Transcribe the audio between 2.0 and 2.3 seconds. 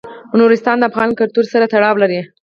لري.